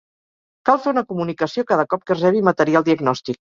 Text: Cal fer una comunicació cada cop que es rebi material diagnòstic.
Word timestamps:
Cal 0.69 0.79
fer 0.85 0.89
una 0.93 1.03
comunicació 1.11 1.65
cada 1.73 1.87
cop 1.93 2.09
que 2.09 2.17
es 2.19 2.25
rebi 2.27 2.43
material 2.51 2.91
diagnòstic. 2.91 3.43